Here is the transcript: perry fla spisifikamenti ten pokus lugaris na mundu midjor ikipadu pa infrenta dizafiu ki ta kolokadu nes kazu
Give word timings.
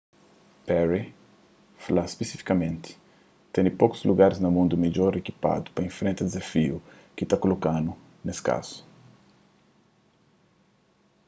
perry 0.65 1.13
fla 1.87 2.05
spisifikamenti 2.13 2.95
ten 3.55 3.65
pokus 3.81 4.01
lugaris 4.09 4.41
na 4.45 4.49
mundu 4.55 4.75
midjor 4.85 5.13
ikipadu 5.21 5.67
pa 5.75 5.85
infrenta 5.89 6.21
dizafiu 6.29 6.75
ki 7.15 7.23
ta 7.27 7.35
kolokadu 7.41 7.91
nes 8.25 8.39
kazu 8.47 8.77